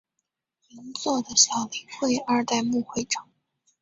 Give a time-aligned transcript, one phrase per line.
[0.69, 3.29] 银座的小林会二代目会长。